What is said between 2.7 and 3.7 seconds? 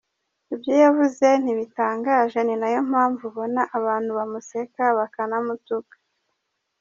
mpamvu ubona